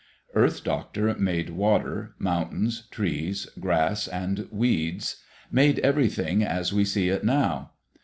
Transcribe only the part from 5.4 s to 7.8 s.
made everything as we see it now.